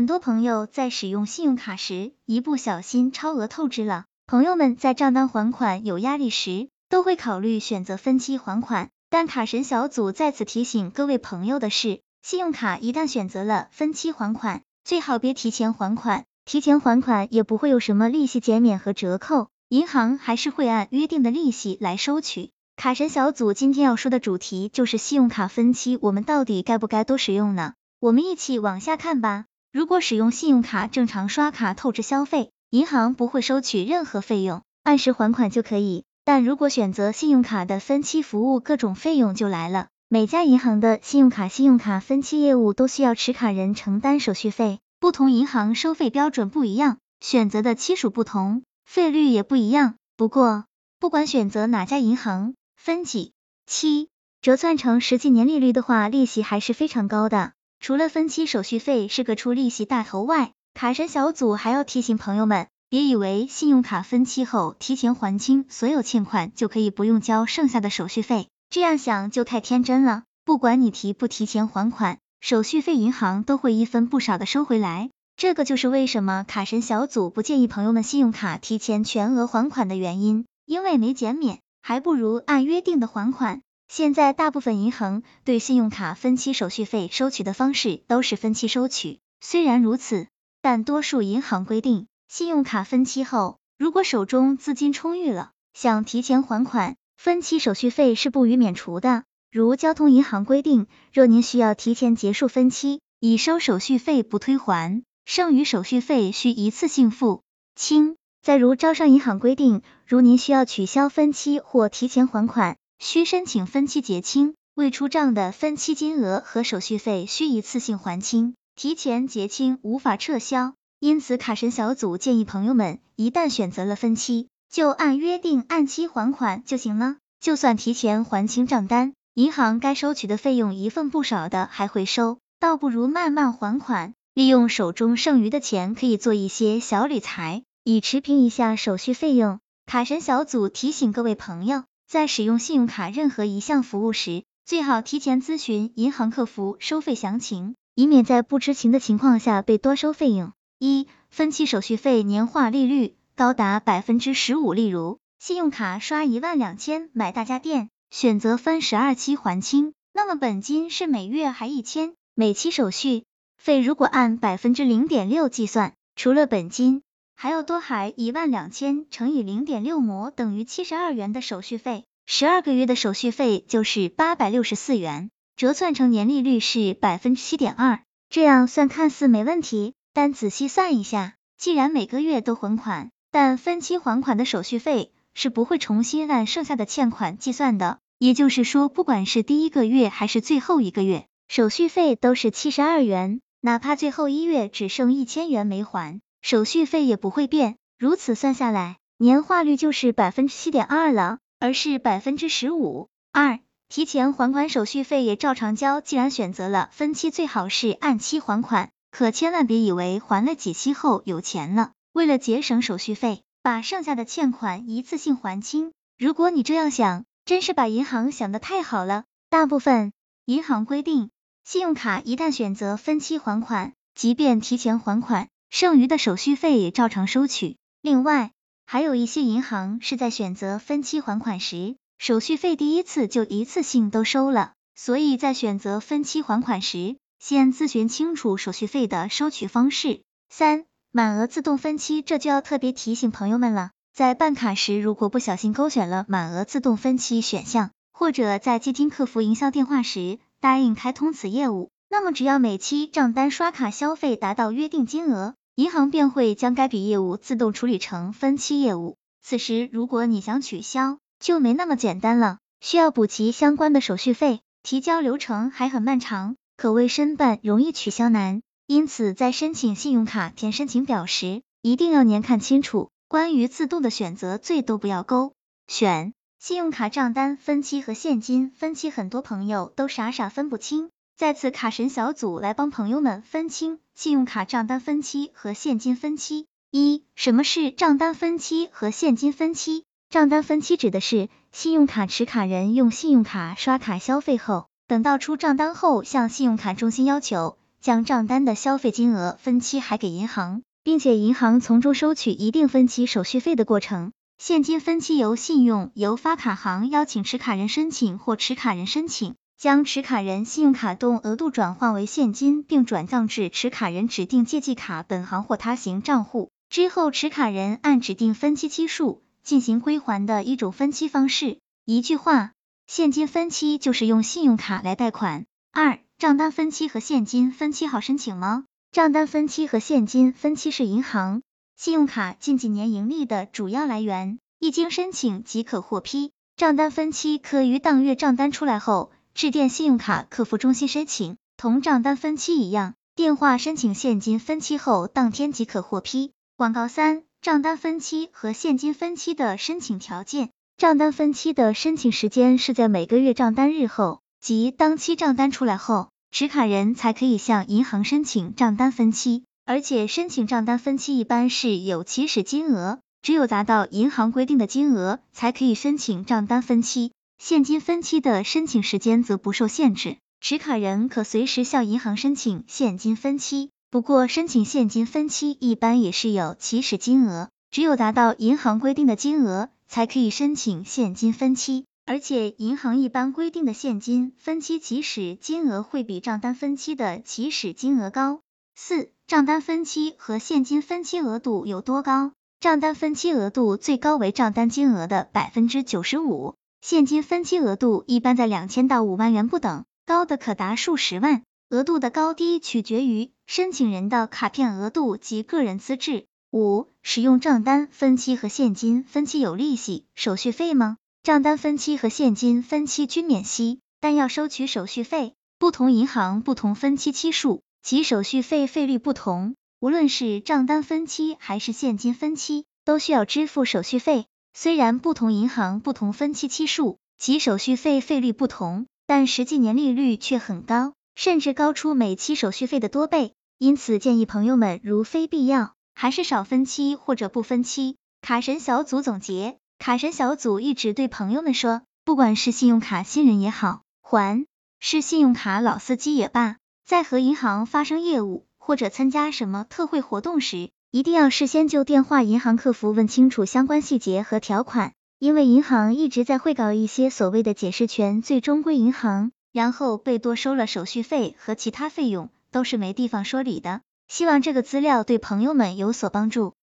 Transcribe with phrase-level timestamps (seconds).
[0.00, 4.06] 很多朋友在使用信用卡时，一不小心超额透支了。
[4.26, 8.88] 朋友们在账单还款有压力时，都会考虑选择分期还款。
[9.10, 16.24] 但卡神小组在此提醒各位朋友的是，信用卡一旦选择了分期还款，最好别提前还款。
[16.46, 22.52] 提前还款也不会有什么利息减免和折扣，银行还是会按约定的利息来收取。
[22.74, 27.74] 卡神小组今天要说的主题就是信用卡分期，我们到底该不该多使用呢？
[27.98, 29.44] 我们一起往下看吧。
[29.72, 36.02] 如果使用信用卡正常刷卡透支消费，银行不会收取任何费用，按时还款就可以。
[36.24, 39.86] 但如果选择信用卡的分期服务，各种费用就来了。
[40.08, 49.94] 每家银行的信用卡、信用卡分期业务都需要持卡人承担手续费，不同银行收费标准不一样，选择的期数不同，费率也不一样。
[50.16, 50.64] 不过，
[50.98, 53.34] 不管选择哪家银行，分几
[53.66, 54.08] 期
[54.42, 57.52] 折算成实际年利率的话，利息还是非常高的。
[57.80, 70.24] 除了分期手续费是个出利息大头外，卡神小组还要提醒朋友们，别以为信用卡分期后提前还清所有欠款就可以不用交剩下的手续费，这样想就太天真了。
[70.44, 75.08] 不管你提不提前还款，手续费银行都会一分不少的收回来。
[75.38, 83.62] 这个就是为什么卡神小组不建议朋友们信用卡提前全额还款的原因，因为没减免，还不如按约定的还款。
[83.92, 90.28] 现在大部分银行对信用卡分期手续费收取的方式都是分期收取，虽然如此。
[90.62, 99.24] 但多数银行规定，信用卡分期后，如果手中资金充裕了，想提前还款，分期手续费是不予免除的。
[99.50, 107.42] 如交通银行规定，若您需要提前结束分期，已收手续费不退还，剩余手续费需一次性付
[107.74, 108.14] 清。
[108.40, 118.54] 再如招商银行规定，如您需要取消分期或提前还款，需申请分期结清，未出账的分期金额和手续费需一次性还清。
[118.76, 127.16] 提前结清无法撤销，因此卡神小组建议朋友们，一旦选择了分期，就按约定按期还款就行了。
[127.40, 139.58] 就算提前还清账单，银行该收取的费用一份不少的还会收，倒不如慢慢还款，利用手中剩余的钱，可以做一些小理财，以持平一下手续费用。
[139.86, 147.76] 卡神小组提醒各位朋友，在使用信用卡任何一项服务时，最好提前咨询银行客服收费详情。
[147.94, 150.52] 以免在不知情的情况下被多收费用。
[150.80, 163.22] 一、分期手续费年化利率高达百分之十五，例如信用卡刷一万两千买大家电，选择分十二期还清，那么本金是每月还一千，每期手续
[163.56, 167.02] 费如果按百分之零点六计算，除了本金，
[167.42, 175.30] 还要多还一万两千乘以零点六模等于七十二元的手续费，十二个月的手续费就是八百六十四元。
[175.56, 197.76] 折算成年利率是百分之七点二，这样算看似没问题，但仔细算一下，既然每个月都还款，但分期还款的手续费是不会重新按剩下的欠款计算的，也就是说，不管是第一个月还是最后一个月，手续费都是七十二元，哪怕最后一月只剩一千元没还，手续费也不会变。
[197.98, 203.08] 如此算下来，年化率就是百分之七点二了，而是百分之十五。
[203.32, 211.92] 二提前还款手续费也照常交，既然选择了分期，最好是按期还款，可千万别以为还了几期后有钱了。
[212.12, 215.92] 为了节省手续费，把剩下的欠款一次性还清。
[216.18, 219.24] 如果你这样想，真是把银行想的太好了。
[219.48, 220.12] 大部分
[220.44, 221.30] 银行规定，
[221.64, 227.76] 信用卡一旦选择分期还款，即便提前还款，剩余的手续费也照常收取。
[228.02, 228.50] 另外，
[228.84, 231.96] 还有一些银行是在选择分期还款时。
[232.18, 240.20] 手续费第一次就一次性都收了，所以在选择分期还款时，先咨询清楚手续费的收取方式。
[240.50, 259.16] 三、满额自动分期，这就要特别提醒朋友们了，在办卡时如果不小心勾选了满额自动分期选项，或者在接听客服营销电话时答应开通此业务，那么只要每期账单刷卡消费达到约定金额，银行便会将该笔业务自动处理成分期业务。
[259.42, 268.62] 此时如果你想取消，就没那么简单了，需要补齐相关的手续费，提交流程还很漫长，可谓申办容易取消难。
[268.86, 273.08] 因此，在申请信用卡填申请表时，一定要年看清楚。
[273.28, 275.52] 关于自动的选择，最都不要勾
[275.86, 281.10] 选信用卡账单分期和现金分期，很多朋友都傻傻分不清。
[281.40, 286.66] 在此，卡神小组来帮朋友们分清信用卡账单分期和现金分期。
[286.90, 290.04] 一、什么是账单分期和现金分期？
[290.28, 304.32] 账单分期指的是信用卡持卡人用信用卡刷卡消费后，等到出账单后，向信用卡中心要求将账单的消费金额分期还给银行，并且银行从中收取一定分期手续费的过程。
[304.58, 316.68] 现金分期由信用由发卡行邀请持卡人申请或持卡人申请，将持卡人信用卡动额度转换为现金，并转账至持卡人指定借记卡本行或他行账户。
[316.90, 321.78] 之后，持卡人按指定分期期数进行归还的一种分期方式。
[322.04, 322.72] 一句话，
[323.06, 325.64] 现金分期就是用信用卡来贷款。
[325.92, 328.84] 二、账单分期和现金分期好申请吗？
[329.12, 331.62] 账单分期和现金分期是银行、
[331.96, 336.52] 信用卡近几年盈利的主要来源，一经申请即可获批。
[336.76, 339.30] 账单分期可于当月账单出来后，
[339.60, 346.52] 致电信用卡客服中心申请，同账单分期一样，电话申请现金分期后，当天即可获批。
[346.78, 350.70] 广告三，账单分期和现金分期的申请条件。
[350.96, 367.32] 账单分期的申请时间是在每个月账单日后，即当期账单出来后，持卡人才可以向银行申请账单分期，而且申请账单分期一般是有起始金额，只有达到银行规定的金额，才可以申请账单分期。
[367.62, 373.90] 现金分期的申请时间则不受限制，持卡人可随时向银行申请现金分期。
[374.10, 382.06] 不过，申请现金分期一般也是有起始金额，只有达到银行规定的金额，才可以申请现金分期。
[382.24, 388.60] 而且，银行一般规定的现金分期起始金额会比账单分期的起始金额高。
[388.94, 392.52] 四、账单分期和现金分期额度有多高？
[392.80, 401.62] 账单分期额度最高为账单金额的百分之九十五，现金分期额度一般在两千到五万元不等，高的可达数十万。
[401.88, 406.46] 额度的高低取决于申请人的卡片额度及个人资质。
[406.70, 411.16] 五、使用账单分期和现金分期有利息、手续费吗？
[411.42, 415.54] 账单分期和现金分期均免息，但要收取手续费。
[415.78, 419.74] 不同银行不同分期期数，其手续费费率不同。
[420.00, 424.46] 无论是账单分期还是现金分期，都需要支付手续费。
[424.72, 431.14] 虽然不同银行不同分期期数，其手续费费率不同，但实际年利率却很高。
[431.36, 438.16] 甚至高出每期手续费的多倍，因此建议朋友们如非必要，还是少分期或者不分期。
[438.42, 444.66] 卡神小组总结，卡神小组一直对朋友们说，不管是信用卡新人也好，还
[444.98, 446.76] 是信用卡老司机也罢，
[447.06, 459.50] 在和银行发生业务或者参加什么特惠活动时，一定要事先就电话银行客服问清楚相关细节和条款，因为银行一直在会搞一些所谓的解释权，最终归银行。
[459.72, 464.02] 然后被多收了手续费和其他费用，都是没地方说理的。
[464.28, 466.74] 希望这个资料对朋友们有所帮助。